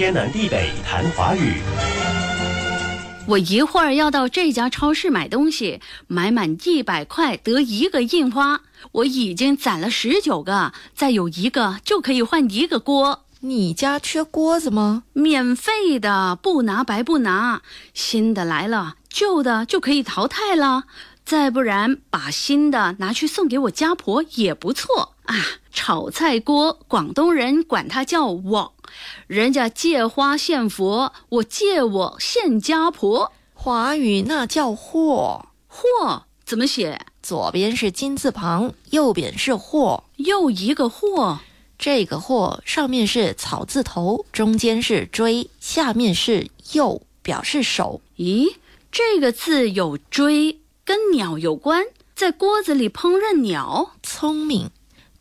[0.00, 1.56] 天南地北谈华语。
[3.26, 8.62] 我一会儿要到这家超市买东西，买满一百块得一个印花。
[8.92, 13.26] 我已经攒了十九个，再有一个就可以换一个锅。
[13.40, 15.02] 你家缺锅子吗？
[15.12, 17.60] 免费的，不拿白不拿。
[17.92, 20.84] 新的来了，旧的就可以淘汰了。
[21.30, 25.36] 再不然，把新的拿去送给我家婆也不错啊。
[25.72, 28.72] 炒菜锅，广东人管它叫网，
[29.28, 33.30] 人家借花献佛，我借我献家婆。
[33.54, 37.00] 华语那叫货，货怎么写？
[37.22, 41.38] 左边是金字旁，右边是货，又一个货。
[41.78, 48.00] 这个货上面是草字头，中间是锥，下面是右，表示手。
[48.16, 48.56] 咦，
[48.90, 51.84] 这个字有锥，跟鸟有关，
[52.14, 53.92] 在锅子里烹饪鸟。
[54.02, 54.70] 聪明。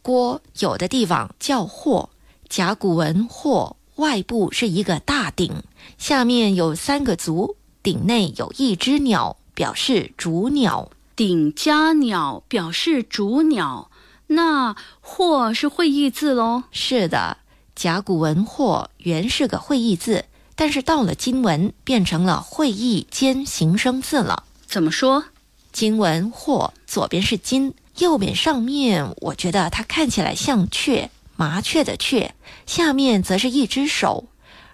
[0.00, 2.08] 锅有的地方叫镬，
[2.48, 5.62] 甲骨文镬外部是一个大鼎，
[5.98, 10.90] 下面有三个足，鼎内有一只鸟，表示主鸟。
[11.14, 13.90] 鼎加鸟表示主鸟，
[14.28, 16.62] 那镬是会意字喽？
[16.70, 17.38] 是的，
[17.74, 24.44] 甲骨文镬原是个会意字，但是到了金文变成了会意兼形声字了。
[24.66, 25.24] 怎么说？
[25.78, 27.72] 金文或左边是金。
[27.98, 32.34] 右边上面，我觉得它看起来像雀，麻雀的雀，
[32.66, 34.24] 下面则是一只手，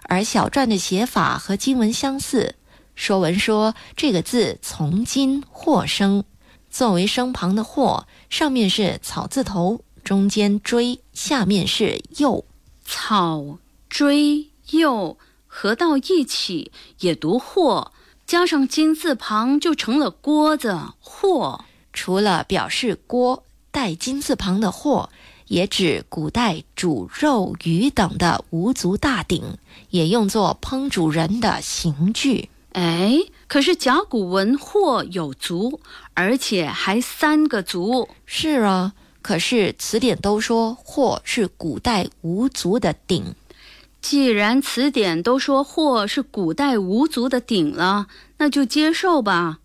[0.01, 2.55] 而小篆的写法和金文相似。
[2.95, 6.23] 说文说这个字从金或生，
[6.71, 12.43] 作为声旁的或，上面是草字头，中间锥，下面是又，
[12.83, 17.91] 草锥又合到一起也读或，
[18.25, 21.63] 加上金字旁就成了锅子或。
[21.93, 25.09] 除了表示锅带金字旁的“或”，
[25.47, 29.57] 也指古代煮肉、鱼等的无足大鼎，
[29.91, 32.49] 也用作烹煮人的刑具。
[32.73, 35.79] 哎，可是甲骨文“或”有足，
[36.13, 38.09] 而且还三个足。
[38.25, 43.35] 是啊，可是词典都说“或”是古代无足的鼎。
[44.07, 48.05] 既然词典都说“货”是古代无足的鼎了，
[48.37, 49.57] 那就接受吧。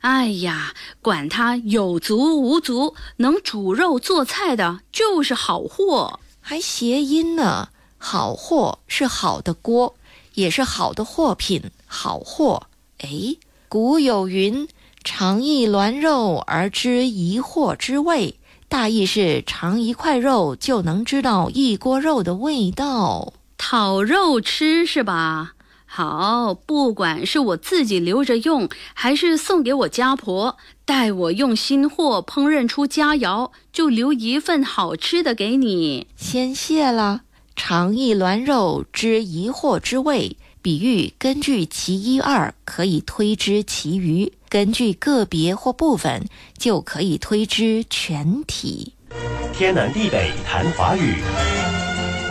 [0.00, 7.70] 哎呀，管他有足无足，能煮肉做菜的就是好货，还谐音呢。
[7.96, 9.94] 好货是好的锅，
[10.34, 12.66] 也是好的货品，好货。
[12.98, 13.36] 哎，
[13.66, 14.68] 古有云
[15.04, 25.52] ：“尝一卵肉而知一货之味。”大意是尝一块肉就能知道一锅肉的味道，讨肉吃是吧？
[25.88, 36.06] 好，不管是我自己留着用，还是送给我家婆，待我用新货烹饪出佳肴，就留一份好吃的给你。
[36.16, 37.22] 先谢了。
[37.54, 46.26] 尝一卵肉，知一货之味，比喻根据其一二可以推知其余，根据个别或部分
[46.58, 48.92] 就可以推知全体。
[49.54, 51.14] 天南地北谈华语。